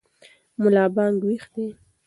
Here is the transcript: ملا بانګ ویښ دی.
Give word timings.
ملا 0.61 0.85
بانګ 0.95 1.17
ویښ 1.27 1.43
دی. 1.53 1.67